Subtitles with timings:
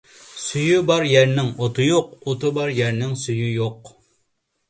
[0.43, 3.93] سۈيى بار يەرنىڭ ئوتى يوق، ئوتى بار يەرنىڭ سۈيى يوق.